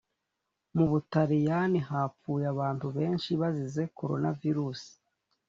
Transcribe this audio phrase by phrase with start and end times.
[0.75, 4.91] Mubutaliyani hapfuye abantu benshi bazize corona virusi